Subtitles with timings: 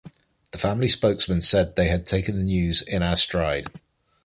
[0.51, 3.69] The family spokesman said they had taken the news "in our stride".